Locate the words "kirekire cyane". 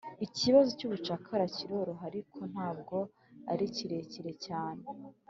3.75-4.83